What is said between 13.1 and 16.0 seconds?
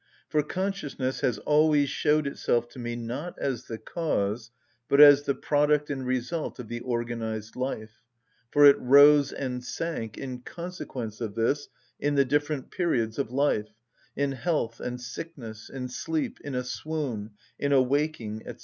of life, in health and sickness, in